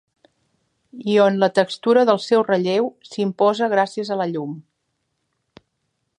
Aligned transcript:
I 1.15 1.17
on 1.25 1.37
la 1.43 1.49
textura 1.59 2.07
del 2.11 2.21
seu 2.29 2.43
relleu 2.47 2.91
s’imposa 3.11 3.71
gràcies 3.75 4.13
a 4.17 4.19
la 4.23 4.29
llum. 4.35 4.61